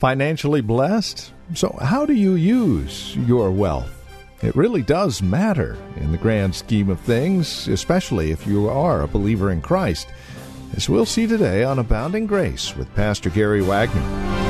[0.00, 1.30] Financially blessed?
[1.54, 3.94] So, how do you use your wealth?
[4.42, 9.06] It really does matter in the grand scheme of things, especially if you are a
[9.06, 10.08] believer in Christ,
[10.74, 14.49] as we'll see today on Abounding Grace with Pastor Gary Wagner.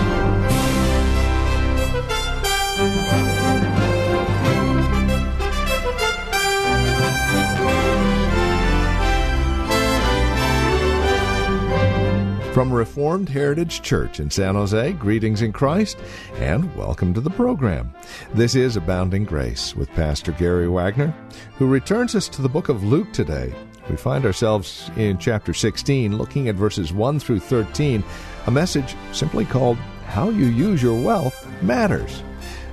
[12.52, 15.96] From Reformed Heritage Church in San Jose, greetings in Christ
[16.34, 17.94] and welcome to the program.
[18.34, 21.14] This is Abounding Grace with Pastor Gary Wagner,
[21.54, 23.54] who returns us to the book of Luke today.
[23.88, 28.02] We find ourselves in chapter 16, looking at verses 1 through 13,
[28.46, 32.24] a message simply called How You Use Your Wealth Matters.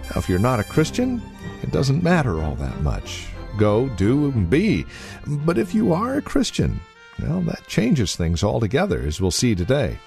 [0.05, 1.21] Now, if you're not a Christian,
[1.61, 3.27] it doesn't matter all that much.
[3.57, 4.87] Go, do, and be.
[5.27, 6.79] But if you are a Christian,
[7.21, 9.97] well, that changes things altogether, as we'll see today.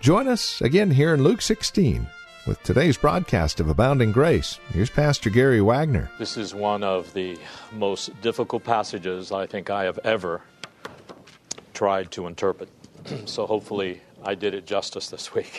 [0.00, 2.06] Join us again here in Luke 16
[2.46, 4.58] with today's broadcast of Abounding Grace.
[4.72, 6.10] Here's Pastor Gary Wagner.
[6.18, 7.38] This is one of the
[7.72, 10.42] most difficult passages I think I have ever
[11.74, 12.68] tried to interpret.
[13.26, 15.58] so hopefully I did it justice this week.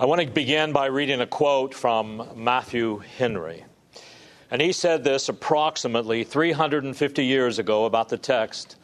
[0.00, 3.64] I want to begin by reading a quote from Matthew Henry.
[4.50, 8.76] And he said this approximately 350 years ago about the text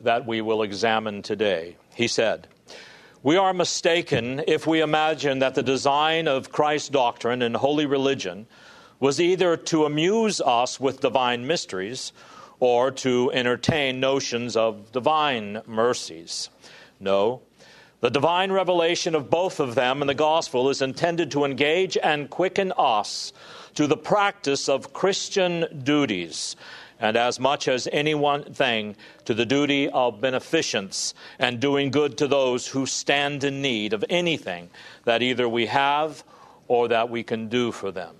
[0.00, 1.76] that we will examine today.
[1.94, 2.46] He said,
[3.22, 8.46] We are mistaken if we imagine that the design of Christ's doctrine and holy religion
[8.98, 12.12] was either to amuse us with divine mysteries
[12.58, 16.50] or to entertain notions of divine mercies.
[16.98, 17.40] No,
[18.00, 22.30] the divine revelation of both of them in the gospel is intended to engage and
[22.30, 23.32] quicken us
[23.74, 26.56] to the practice of Christian duties
[27.00, 28.94] and as much as any one thing
[29.24, 34.04] to the duty of beneficence and doing good to those who stand in need of
[34.10, 34.68] anything
[35.04, 36.22] that either we have
[36.68, 38.14] or that we can do for them.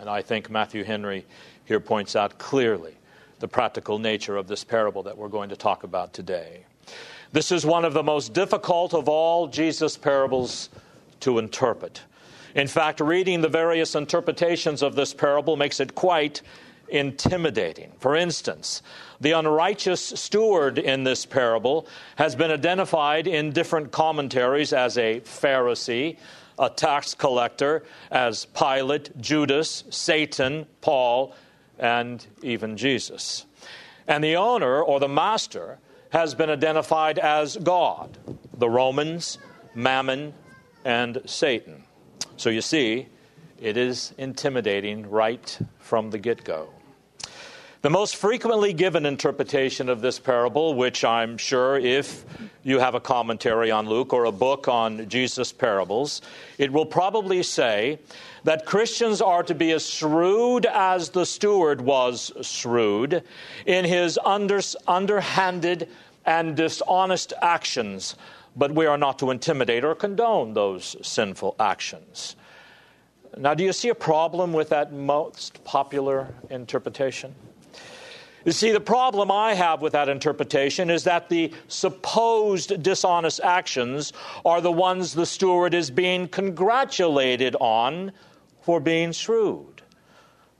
[0.00, 1.26] And I think Matthew Henry
[1.64, 2.96] here points out clearly
[3.40, 6.64] the practical nature of this parable that we're going to talk about today.
[7.32, 10.70] This is one of the most difficult of all Jesus' parables
[11.20, 12.02] to interpret.
[12.54, 16.42] In fact, reading the various interpretations of this parable makes it quite
[16.92, 17.92] intimidating.
[17.98, 18.82] For instance,
[19.20, 21.86] the unrighteous steward in this parable
[22.16, 26.16] has been identified in different commentaries as a Pharisee,
[26.58, 31.34] a tax collector, as Pilate, Judas, Satan, Paul,
[31.78, 33.46] and even Jesus.
[34.06, 35.78] And the owner or the master
[36.10, 38.18] has been identified as God,
[38.52, 39.38] the Romans,
[39.74, 40.34] Mammon,
[40.84, 41.84] and Satan.
[42.36, 43.06] So you see,
[43.60, 46.68] it is intimidating right from the get go.
[47.82, 52.24] The most frequently given interpretation of this parable, which I'm sure if
[52.62, 56.22] you have a commentary on Luke or a book on Jesus' parables,
[56.58, 57.98] it will probably say
[58.44, 63.24] that Christians are to be as shrewd as the steward was shrewd
[63.66, 65.88] in his under, underhanded
[66.24, 68.14] and dishonest actions,
[68.54, 72.36] but we are not to intimidate or condone those sinful actions.
[73.36, 77.34] Now, do you see a problem with that most popular interpretation?
[78.44, 84.12] You see, the problem I have with that interpretation is that the supposed dishonest actions
[84.44, 88.12] are the ones the steward is being congratulated on
[88.62, 89.82] for being shrewd.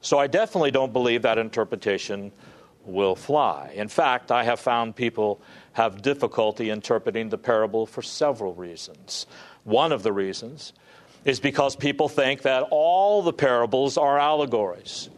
[0.00, 2.32] So I definitely don't believe that interpretation
[2.84, 3.72] will fly.
[3.74, 5.40] In fact, I have found people
[5.72, 9.26] have difficulty interpreting the parable for several reasons.
[9.64, 10.72] One of the reasons
[11.24, 15.08] is because people think that all the parables are allegories.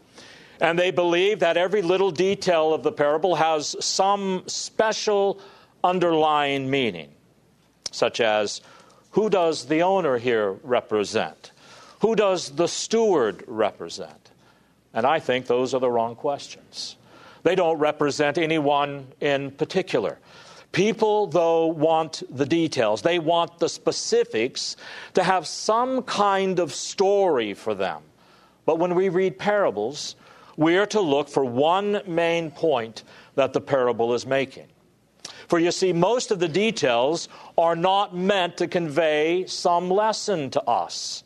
[0.60, 5.40] And they believe that every little detail of the parable has some special
[5.82, 7.10] underlying meaning,
[7.90, 8.60] such as
[9.10, 11.52] who does the owner here represent?
[12.00, 14.30] Who does the steward represent?
[14.92, 16.96] And I think those are the wrong questions.
[17.42, 20.18] They don't represent anyone in particular.
[20.72, 23.02] People, though, want the details.
[23.02, 24.76] They want the specifics
[25.14, 28.02] to have some kind of story for them.
[28.66, 30.16] But when we read parables,
[30.56, 33.04] we are to look for one main point
[33.34, 34.66] that the parable is making.
[35.48, 37.28] For you see, most of the details
[37.58, 41.24] are not meant to convey some lesson to us.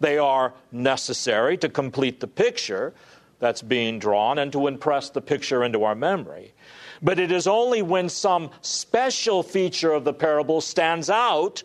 [0.00, 2.94] They are necessary to complete the picture
[3.40, 6.54] that's being drawn and to impress the picture into our memory.
[7.02, 11.62] But it is only when some special feature of the parable stands out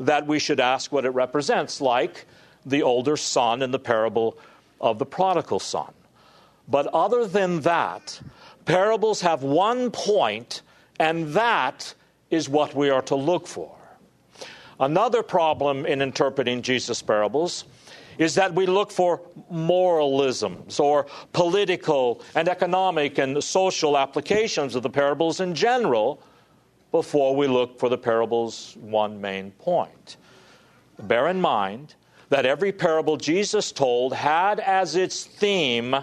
[0.00, 2.26] that we should ask what it represents, like
[2.66, 4.38] the older son in the parable
[4.80, 5.92] of the prodigal son.
[6.68, 8.20] But other than that,
[8.64, 10.62] parables have one point,
[11.00, 11.94] and that
[12.30, 13.74] is what we are to look for.
[14.80, 17.64] Another problem in interpreting Jesus' parables
[18.18, 24.90] is that we look for moralisms or political and economic and social applications of the
[24.90, 26.20] parables in general
[26.90, 30.16] before we look for the parable's one main point.
[31.00, 31.94] Bear in mind
[32.28, 35.96] that every parable Jesus told had as its theme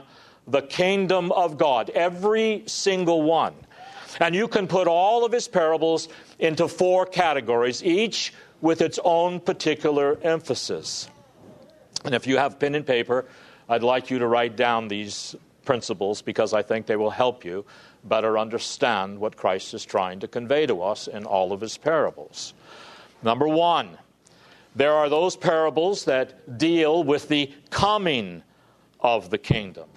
[0.48, 3.54] the kingdom of God, every single one.
[4.20, 6.08] And you can put all of his parables
[6.40, 11.10] into four categories, each with its own particular emphasis.
[12.06, 13.26] And if you have pen and paper,
[13.68, 17.66] I'd like you to write down these principles because I think they will help you
[18.04, 22.54] better understand what Christ is trying to convey to us in all of his parables.
[23.24, 23.98] Number one,
[24.76, 28.44] there are those parables that deal with the coming
[29.00, 29.90] of the kingdom.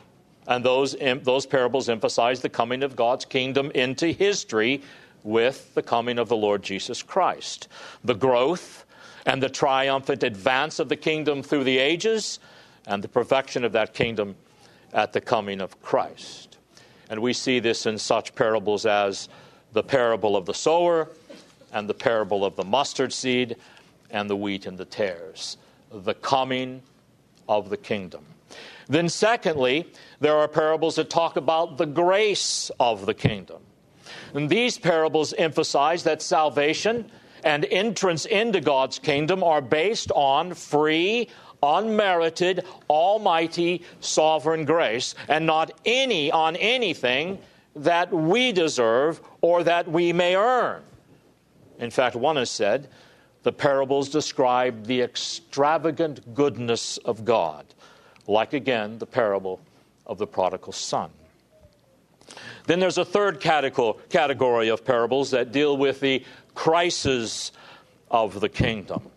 [0.48, 4.82] And those, those parables emphasize the coming of God's kingdom into history
[5.22, 7.68] with the coming of the Lord Jesus Christ.
[8.02, 8.86] The growth
[9.26, 12.40] and the triumphant advance of the kingdom through the ages,
[12.86, 14.34] and the perfection of that kingdom
[14.94, 16.56] at the coming of Christ.
[17.10, 19.28] And we see this in such parables as
[19.74, 21.10] the parable of the sower,
[21.74, 23.56] and the parable of the mustard seed,
[24.10, 25.58] and the wheat and the tares.
[25.92, 26.80] The coming
[27.46, 28.24] of the kingdom.
[28.88, 29.86] Then, secondly,
[30.20, 33.62] there are parables that talk about the grace of the kingdom.
[34.34, 37.10] And these parables emphasize that salvation
[37.44, 41.28] and entrance into God's kingdom are based on free,
[41.62, 47.38] unmerited, almighty, sovereign grace, and not any on anything
[47.76, 50.82] that we deserve or that we may earn.
[51.78, 52.88] In fact, one has said,
[53.44, 57.64] the parables describe the extravagant goodness of God,
[58.28, 59.60] like again the parable
[60.06, 61.10] of the prodigal son.
[62.66, 67.52] Then there's a third category of parables that deal with the crisis
[68.10, 69.10] of the kingdom.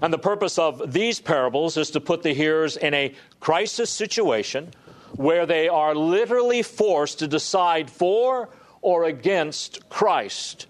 [0.00, 4.72] And the purpose of these parables is to put the hearers in a crisis situation
[5.16, 8.48] where they are literally forced to decide for
[8.80, 10.66] or against Christ,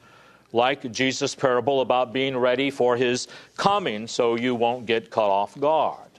[0.53, 5.59] like Jesus' parable about being ready for his coming so you won't get caught off
[5.59, 6.11] guard.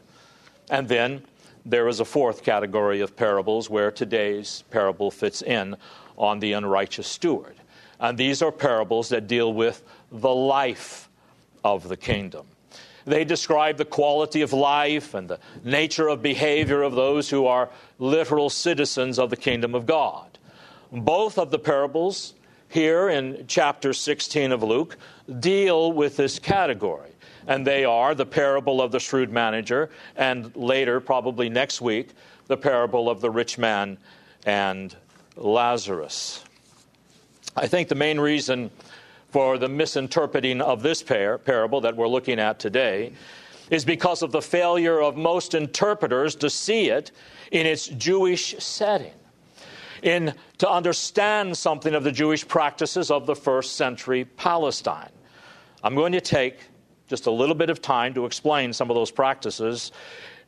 [0.72, 1.24] And then
[1.66, 5.76] there is a fourth category of parables where today's parable fits in
[6.18, 7.56] on the unrighteous steward.
[8.00, 11.10] And these are parables that deal with the life
[11.64, 12.46] of the kingdom.
[13.06, 17.70] They describe the quality of life and the nature of behavior of those who are
[18.00, 20.38] literal citizens of the kingdom of God.
[20.92, 22.34] Both of the parables
[22.70, 24.98] here in chapter 16 of Luke
[25.40, 27.13] deal with this category.
[27.48, 32.10] And they are the parable of the shrewd manager, and later, probably next week,
[32.48, 33.98] the parable of the rich man
[34.46, 34.96] and
[35.36, 36.44] Lazarus.
[37.56, 38.72] I think the main reason
[39.32, 43.14] for the misinterpreting of this par- parable that we're looking at today
[43.70, 47.12] is because of the failure of most interpreters to see it
[47.52, 49.14] in its Jewish setting,
[50.02, 55.10] in to understand something of the Jewish practices of the first century Palestine.
[55.84, 56.60] I'm going to take
[57.08, 59.92] just a little bit of time to explain some of those practices,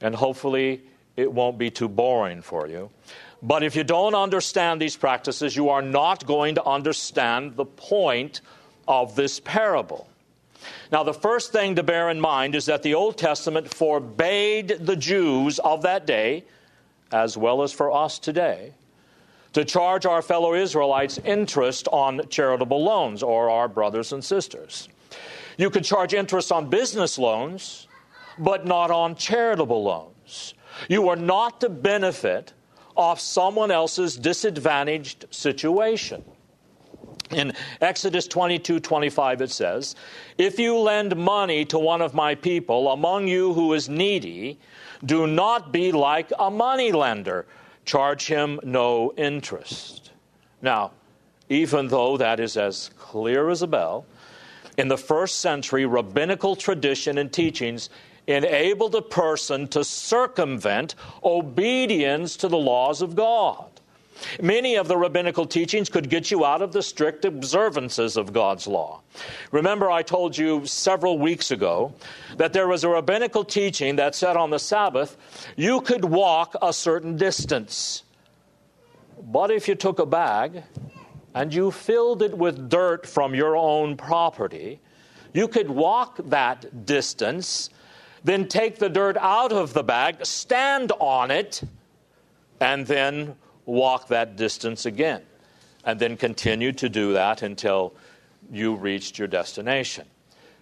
[0.01, 0.81] and hopefully
[1.15, 2.89] it won't be too boring for you.
[3.41, 8.41] But if you don't understand these practices, you are not going to understand the point
[8.87, 10.07] of this parable.
[10.91, 14.95] Now, the first thing to bear in mind is that the Old Testament forbade the
[14.95, 16.43] Jews of that day,
[17.11, 18.73] as well as for us today,
[19.53, 24.89] to charge our fellow Israelites interest on charitable loans or our brothers and sisters.
[25.57, 27.87] You could charge interest on business loans,
[28.37, 30.53] but not on charitable loans.
[30.89, 32.53] You are not to benefit
[32.95, 36.23] off someone else's disadvantaged situation.
[37.31, 39.95] In Exodus 22 25, it says,
[40.37, 44.59] If you lend money to one of my people among you who is needy,
[45.05, 47.45] do not be like a money lender.
[47.83, 50.11] Charge him no interest.
[50.61, 50.91] Now,
[51.49, 54.05] even though that is as clear as a bell,
[54.77, 57.89] in the first century, rabbinical tradition and teachings
[58.27, 63.69] enabled a person to circumvent obedience to the laws of God.
[64.41, 68.65] Many of the rabbinical teachings could get you out of the strict observances of God's
[68.65, 69.01] law.
[69.51, 71.93] Remember, I told you several weeks ago
[72.37, 75.17] that there was a rabbinical teaching that said on the Sabbath
[75.57, 78.03] you could walk a certain distance.
[79.21, 80.63] But if you took a bag
[81.35, 84.79] and you filled it with dirt from your own property,
[85.33, 87.69] you could walk that distance,
[88.23, 91.61] then take the dirt out of the bag, stand on it,
[92.61, 95.21] and then walk that distance again.
[95.83, 97.93] And then continue to do that until
[98.49, 100.07] you reached your destination.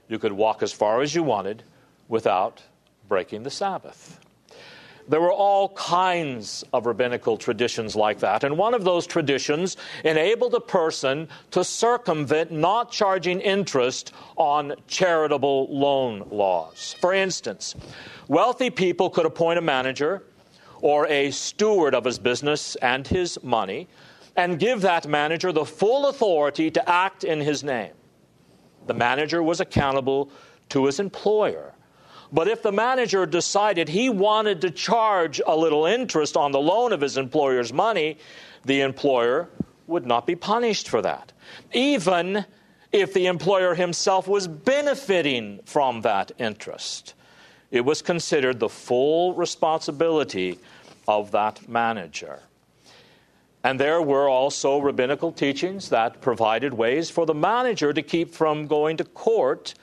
[0.10, 1.64] You could walk as far as you wanted
[2.08, 2.64] without
[3.08, 4.20] breaking the Sabbath.
[5.08, 8.44] There were all kinds of rabbinical traditions like that.
[8.44, 15.68] And one of those traditions enabled a person to circumvent not charging interest on charitable
[15.70, 16.96] loan laws.
[17.02, 17.76] For instance,
[18.28, 20.24] wealthy people could appoint a manager
[20.82, 23.88] or a steward of his business and his money
[24.36, 27.92] and give that manager the full authority to act in his name.
[28.88, 30.30] The manager was accountable
[30.70, 31.73] to his employer
[32.34, 36.92] but if the manager decided he wanted to charge a little interest on the loan
[36.92, 38.18] of his employer's money,
[38.66, 39.50] the employer
[39.86, 41.32] would not be punished for that.
[41.74, 42.44] Even
[42.92, 47.14] if the employer himself was benefiting from that interest,
[47.70, 50.58] it was considered the full responsibility
[51.08, 52.40] of that manager.
[53.64, 58.66] And there were also rabbinical teachings that provided ways for the manager to keep from
[58.66, 59.76] going to court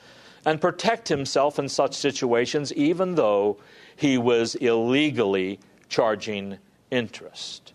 [0.44, 3.59] and protect himself in such situations, even though
[3.97, 6.59] he was illegally charging
[6.90, 7.73] interest.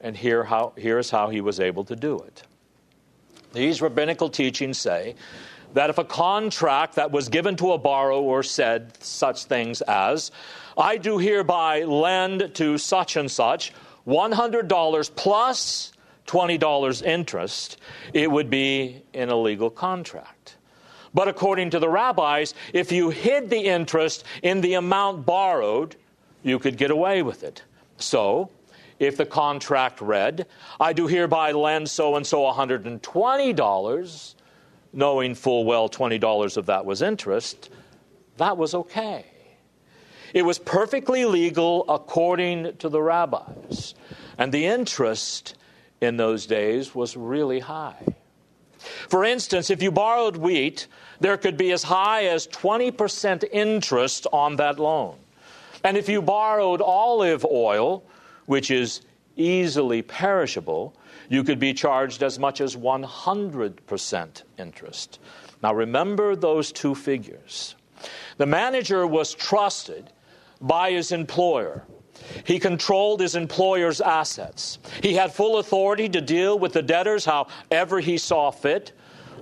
[0.00, 2.42] And here how, here's how he was able to do it.
[3.52, 5.14] These rabbinical teachings say
[5.72, 10.30] that if a contract that was given to a borrower said such things as,
[10.76, 13.72] I do hereby lend to such and such
[14.06, 15.92] $100 plus
[16.26, 17.78] $20 interest,
[18.12, 20.43] it would be an illegal contract.
[21.14, 25.94] But according to the rabbis, if you hid the interest in the amount borrowed,
[26.42, 27.62] you could get away with it.
[27.96, 28.50] So,
[28.98, 30.46] if the contract read,
[30.80, 34.34] I do hereby lend so and so $120,
[34.92, 37.70] knowing full well $20 of that was interest,
[38.36, 39.24] that was okay.
[40.32, 43.94] It was perfectly legal according to the rabbis.
[44.36, 45.56] And the interest
[46.00, 48.04] in those days was really high.
[49.08, 50.86] For instance, if you borrowed wheat,
[51.20, 55.16] there could be as high as 20% interest on that loan.
[55.82, 58.04] And if you borrowed olive oil,
[58.46, 59.02] which is
[59.36, 60.94] easily perishable,
[61.28, 65.18] you could be charged as much as 100% interest.
[65.62, 67.74] Now remember those two figures.
[68.36, 70.10] The manager was trusted
[70.60, 71.84] by his employer
[72.44, 74.78] he controlled his employer's assets.
[75.02, 78.92] He had full authority to deal with the debtors however he saw fit.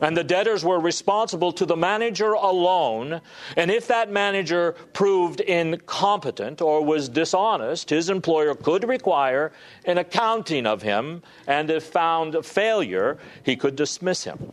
[0.00, 3.20] And the debtors were responsible to the manager alone.
[3.56, 9.52] And if that manager proved incompetent or was dishonest, his employer could require
[9.84, 11.22] an accounting of him.
[11.46, 14.52] And if found a failure, he could dismiss him.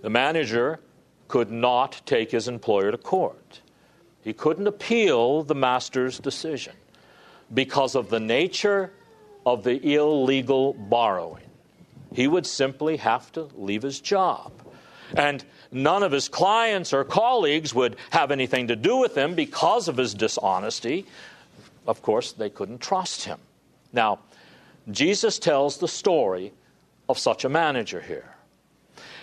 [0.00, 0.80] The manager
[1.28, 3.61] could not take his employer to court.
[4.22, 6.74] He couldn't appeal the master's decision
[7.52, 8.92] because of the nature
[9.44, 11.44] of the illegal borrowing.
[12.14, 14.52] He would simply have to leave his job.
[15.16, 19.88] And none of his clients or colleagues would have anything to do with him because
[19.88, 21.06] of his dishonesty.
[21.86, 23.38] Of course, they couldn't trust him.
[23.92, 24.20] Now,
[24.90, 26.52] Jesus tells the story
[27.08, 28.31] of such a manager here.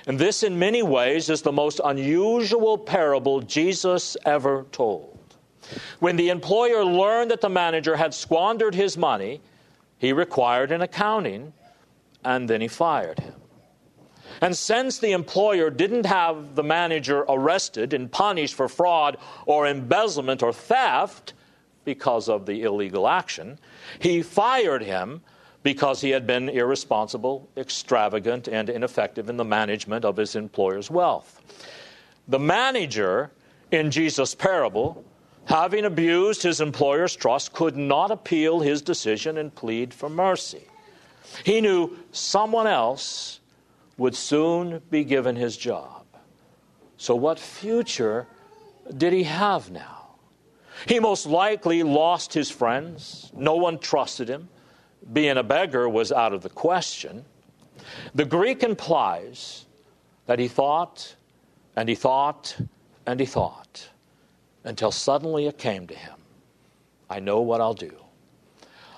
[0.09, 5.19] And this, in many ways, is the most unusual parable Jesus ever told.
[5.99, 9.39] When the employer learned that the manager had squandered his money,
[9.99, 11.53] he required an accounting
[12.25, 13.35] and then he fired him.
[14.41, 20.41] And since the employer didn't have the manager arrested and punished for fraud or embezzlement
[20.41, 21.33] or theft
[21.85, 23.59] because of the illegal action,
[23.99, 25.21] he fired him
[25.63, 31.41] because he had been irresponsible, extravagant, and ineffective in the management of his employer's wealth.
[32.27, 33.31] The manager
[33.71, 35.03] in Jesus' parable,
[35.45, 40.63] having abused his employer's trust, could not appeal his decision and plead for mercy.
[41.43, 43.39] He knew someone else
[43.97, 46.05] would soon be given his job.
[46.97, 48.27] So, what future
[48.95, 50.15] did he have now?
[50.87, 53.31] He most likely lost his friends.
[53.35, 54.47] No one trusted him
[55.13, 57.25] being a beggar was out of the question.
[58.15, 59.65] The Greek implies
[60.25, 61.15] that he thought
[61.75, 62.57] and he thought
[63.05, 63.89] and he thought
[64.63, 66.19] until suddenly it came to him
[67.09, 67.93] I know what I'll do.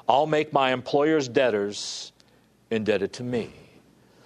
[0.09, 2.11] I'll make my employer's debtors
[2.69, 3.53] indebted to me.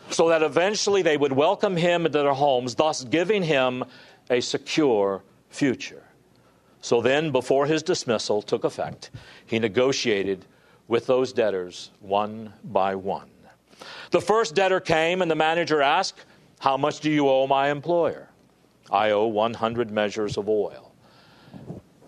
[0.10, 3.84] So that eventually they would welcome him into their homes, thus giving him
[4.30, 6.04] a secure future.
[6.82, 9.12] So then, before his dismissal took effect,
[9.46, 10.46] he negotiated
[10.88, 13.30] with those debtors one by one.
[14.12, 16.26] The first debtor came, and the manager asked,
[16.60, 18.30] How much do you owe my employer?
[18.92, 20.94] I owe 100 measures of oil.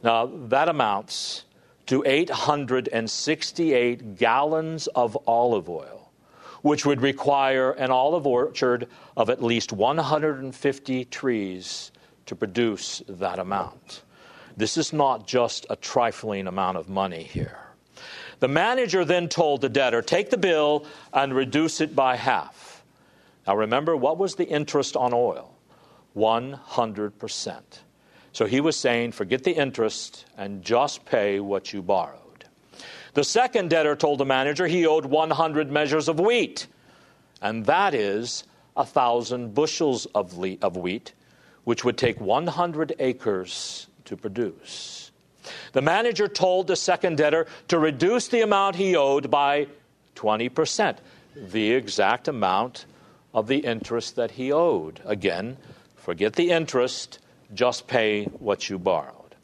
[0.03, 1.45] Now, that amounts
[1.87, 6.11] to 868 gallons of olive oil,
[6.61, 11.91] which would require an olive orchard of at least 150 trees
[12.25, 14.03] to produce that amount.
[14.55, 17.66] This is not just a trifling amount of money here.
[18.39, 22.83] The manager then told the debtor, Take the bill and reduce it by half.
[23.47, 25.55] Now remember, what was the interest on oil?
[26.15, 27.61] 100%.
[28.33, 32.45] So he was saying, Forget the interest and just pay what you borrowed.
[33.13, 36.67] The second debtor told the manager he owed 100 measures of wheat,
[37.41, 38.43] and that is
[38.75, 41.13] a thousand bushels of wheat,
[41.63, 45.06] which would take 100 acres to produce.
[45.73, 49.67] The manager told the second debtor to reduce the amount he owed by
[50.15, 50.97] 20%,
[51.35, 52.85] the exact amount
[53.33, 54.99] of the interest that he owed.
[55.05, 55.57] Again,
[55.95, 57.19] forget the interest,
[57.53, 59.35] just pay what you borrowed.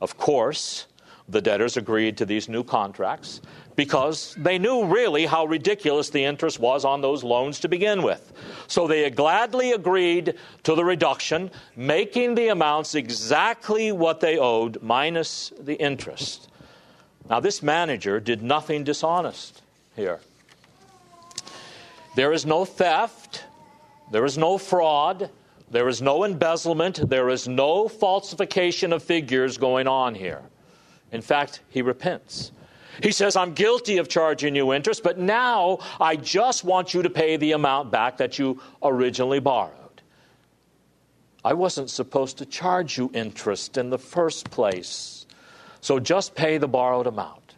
[0.00, 0.86] Of course,
[1.28, 3.40] the debtors agreed to these new contracts
[3.76, 8.32] because they knew really how ridiculous the interest was on those loans to begin with.
[8.66, 15.52] So they gladly agreed to the reduction, making the amounts exactly what they owed minus
[15.58, 16.50] the interest.
[17.30, 19.62] Now, this manager did nothing dishonest
[19.96, 20.20] here.
[22.14, 23.44] There is no theft,
[24.10, 25.30] there is no fraud,
[25.70, 30.42] there is no embezzlement, there is no falsification of figures going on here.
[31.12, 32.52] In fact, he repents.
[33.00, 37.10] He says, I'm guilty of charging you interest, but now I just want you to
[37.10, 40.02] pay the amount back that you originally borrowed.
[41.44, 45.26] I wasn't supposed to charge you interest in the first place,
[45.80, 47.54] so just pay the borrowed amount.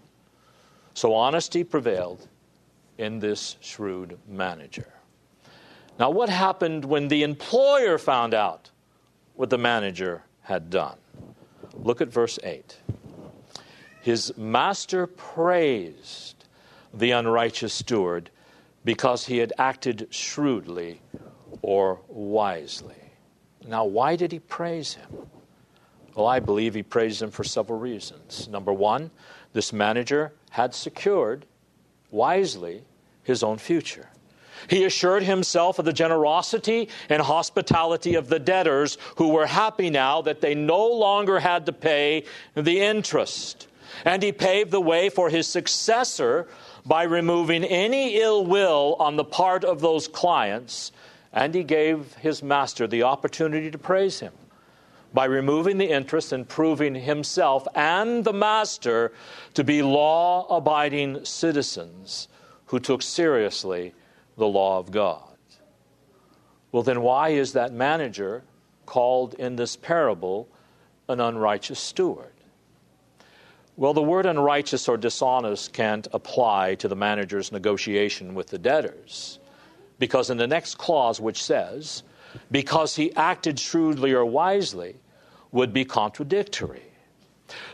[0.94, 2.28] So honesty prevailed
[2.98, 4.92] in this shrewd manager.
[5.98, 8.70] Now, what happened when the employer found out
[9.35, 10.96] what the manager had done?
[11.74, 12.76] Look at verse 8
[14.04, 16.44] his master praised
[16.92, 18.28] the unrighteous steward
[18.84, 21.00] because he had acted shrewdly
[21.62, 23.00] or wisely.
[23.66, 25.08] Now, why did he praise him?
[26.14, 28.46] Well, I believe he praised him for several reasons.
[28.46, 29.10] Number one,
[29.54, 31.46] this manager had secured
[32.10, 32.82] wisely
[33.22, 34.10] his own future.
[34.68, 40.20] He assured himself of the generosity and hospitality of the debtors who were happy now
[40.20, 43.66] that they no longer had to pay the interest.
[44.04, 46.48] And he paved the way for his successor
[46.87, 50.92] by removing any ill will on the part of those clients.
[51.33, 54.33] And he gave his master the opportunity to praise him
[55.12, 59.12] by removing the interest and proving himself and the master
[59.54, 62.28] to be law abiding citizens
[62.66, 63.94] who took seriously
[64.37, 65.22] the law of God.
[66.72, 68.42] Well, then, why is that manager
[68.85, 70.48] called in this parable
[71.09, 72.34] an unrighteous steward?
[73.76, 79.40] Well, the word unrighteous or dishonest can't apply to the manager's negotiation with the debtors.
[79.98, 82.04] Because in the next clause, which says,
[82.52, 84.96] because he acted shrewdly or wisely,
[85.50, 86.82] would be contradictory.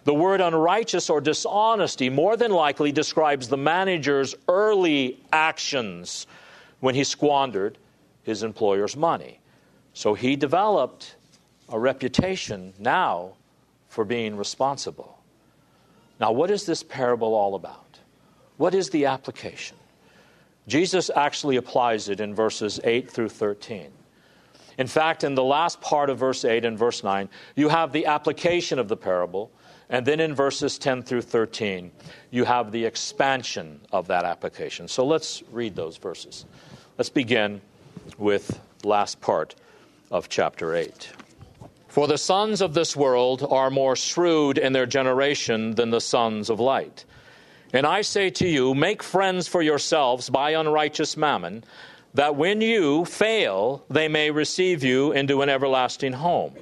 [0.05, 6.27] The word unrighteous or dishonesty more than likely describes the manager's early actions
[6.81, 7.77] when he squandered
[8.23, 9.41] his employer's money.
[9.93, 11.17] So he developed
[11.69, 13.35] a reputation now
[13.89, 15.20] for being responsible.
[16.21, 17.99] Now, what is this parable all about?
[18.59, 19.79] What is the application?
[20.69, 23.91] Jesus actually applies it in verses 8 through 13.
[24.77, 28.07] In fact, in the last part of verse 8 and verse 9, you have the
[28.07, 29.51] application of the parable,
[29.89, 31.91] and then in verses 10 through 13,
[32.31, 34.87] you have the expansion of that application.
[34.87, 36.45] So let's read those verses.
[36.99, 37.61] Let's begin
[38.19, 39.55] with last part
[40.11, 41.11] of chapter 8.
[41.91, 46.49] For the sons of this world are more shrewd in their generation than the sons
[46.49, 47.05] of light.
[47.73, 51.65] And I say to you, make friends for yourselves by unrighteous mammon,
[52.15, 56.55] that when you fail, they may receive you into an everlasting home.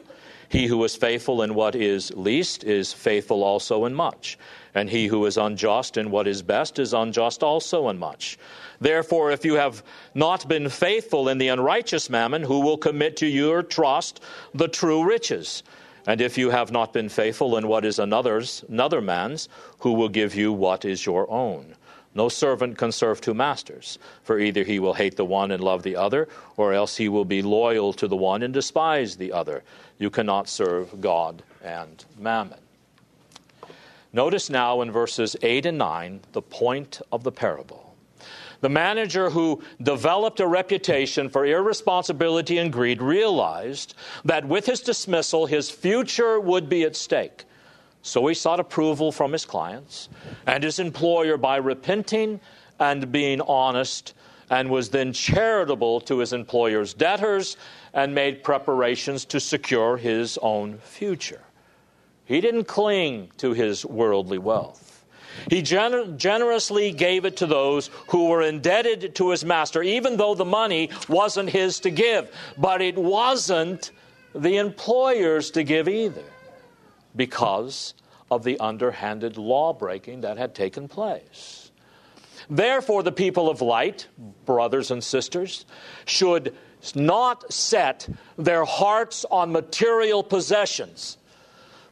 [0.49, 4.39] He who is faithful in what is least is faithful also in much,
[4.75, 8.39] and he who is unjust in what is best is unjust also in much.
[8.81, 9.83] Therefore, if you have
[10.15, 14.23] not been faithful in the unrighteous mammon, who will commit to your trust
[14.55, 15.63] the true riches?
[16.07, 19.49] And if you have not been faithful in what is another's, another man's,
[19.81, 21.75] who will give you what is your own?
[22.15, 25.83] No servant can serve two masters, for either he will hate the one and love
[25.83, 29.63] the other, or else he will be loyal to the one and despise the other.
[29.99, 32.59] You cannot serve God and mammon.
[34.13, 37.95] Notice now in verses 8 and 9 the point of the parable.
[38.61, 43.95] The manager who developed a reputation for irresponsibility and greed realized
[44.25, 47.45] that with his dismissal, his future would be at stake.
[48.03, 50.09] So he sought approval from his clients
[50.47, 52.41] and his employer by repenting
[52.81, 54.15] and being honest,
[54.51, 57.57] and was then charitable to his employer's debtors
[57.93, 61.43] and made preparations to secure his own future.
[62.29, 65.07] He didn't cling to his worldly wealth.
[65.49, 70.35] He gener- generously gave it to those who were indebted to his master, even though
[70.35, 72.31] the money wasn't his to give.
[72.59, 73.93] But it wasn't
[74.35, 76.25] the employer's to give either,
[77.17, 77.95] because
[78.31, 81.71] of the underhanded law breaking that had taken place.
[82.51, 84.07] Therefore, the people of light,
[84.45, 85.65] brothers and sisters,
[86.05, 86.55] should
[86.95, 91.17] not set their hearts on material possessions,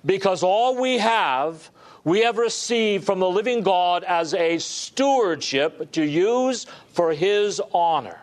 [0.07, 1.71] because all we have
[2.07, 8.21] we have received from the living God as a stewardship to use for his honor.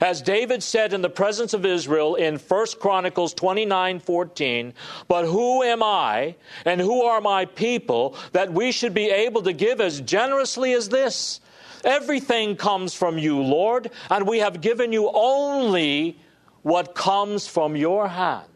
[0.00, 4.72] As David said in the presence of Israel in 1 Chronicles 29 14,
[5.08, 9.52] but who am I and who are my people that we should be able to
[9.52, 11.40] give as generously as this?
[11.82, 16.20] Everything comes from you, Lord, and we have given you only
[16.62, 18.46] what comes from your hand.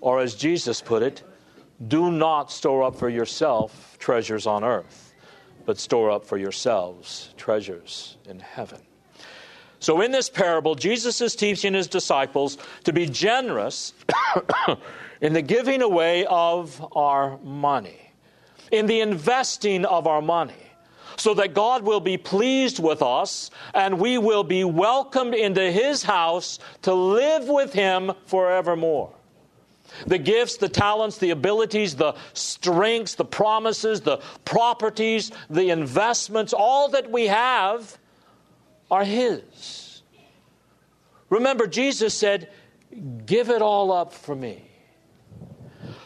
[0.00, 1.22] Or as Jesus put it,
[1.88, 5.14] do not store up for yourself treasures on earth,
[5.64, 8.80] but store up for yourselves treasures in heaven.
[9.78, 13.94] So, in this parable, Jesus is teaching his disciples to be generous
[15.22, 18.12] in the giving away of our money,
[18.70, 20.52] in the investing of our money,
[21.16, 26.02] so that God will be pleased with us and we will be welcomed into his
[26.02, 29.14] house to live with him forevermore.
[30.06, 36.90] The gifts, the talents, the abilities, the strengths, the promises, the properties, the investments, all
[36.90, 37.98] that we have
[38.90, 40.02] are His.
[41.28, 42.48] Remember, Jesus said,
[43.24, 44.64] Give it all up for me.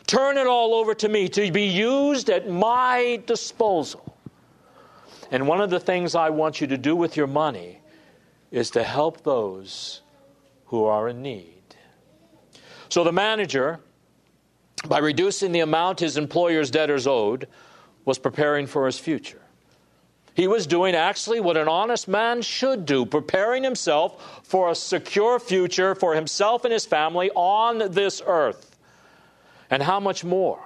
[0.06, 4.16] Turn it all over to me to be used at my disposal.
[5.30, 7.80] And one of the things I want you to do with your money
[8.50, 10.02] is to help those
[10.66, 11.63] who are in need.
[12.94, 13.80] So the manager,
[14.86, 17.48] by reducing the amount his employer's debtors owed,
[18.04, 19.40] was preparing for his future.
[20.34, 25.40] He was doing actually what an honest man should do, preparing himself for a secure
[25.40, 28.78] future for himself and his family on this earth.
[29.70, 30.60] And how much more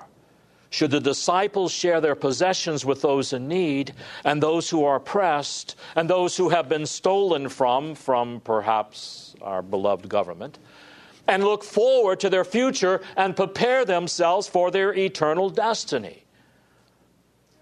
[0.68, 3.94] should the disciples share their possessions with those in need
[4.26, 9.62] and those who are oppressed and those who have been stolen from, from perhaps our
[9.62, 10.58] beloved government?
[11.28, 16.24] And look forward to their future and prepare themselves for their eternal destiny.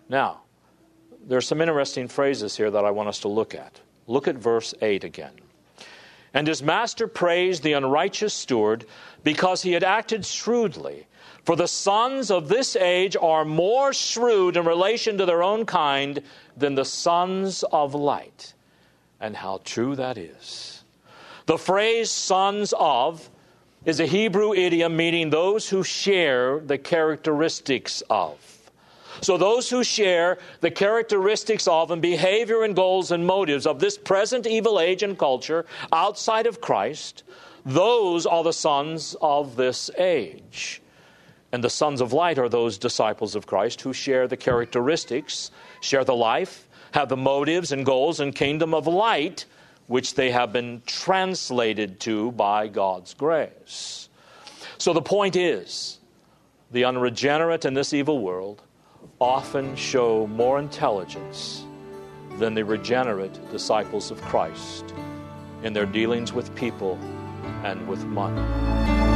[0.08, 0.42] Now,
[1.26, 3.80] there are some interesting phrases here that I want us to look at.
[4.06, 5.32] Look at verse 8 again.
[6.32, 8.86] And his master praised the unrighteous steward
[9.24, 11.08] because he had acted shrewdly.
[11.44, 16.22] For the sons of this age are more shrewd in relation to their own kind
[16.56, 18.54] than the sons of light.
[19.18, 20.84] And how true that is.
[21.46, 23.28] The phrase sons of
[23.86, 28.36] is a Hebrew idiom meaning those who share the characteristics of.
[29.22, 33.96] So, those who share the characteristics of and behavior and goals and motives of this
[33.96, 37.22] present evil age and culture outside of Christ,
[37.64, 40.82] those are the sons of this age.
[41.52, 46.04] And the sons of light are those disciples of Christ who share the characteristics, share
[46.04, 49.46] the life, have the motives and goals and kingdom of light
[49.86, 54.08] which they have been translated to by God's grace.
[54.78, 55.98] So the point is
[56.70, 58.62] the unregenerate in this evil world
[59.20, 61.64] often show more intelligence
[62.38, 64.92] than the regenerate disciples of Christ
[65.62, 66.98] in their dealings with people
[67.64, 69.15] and with money.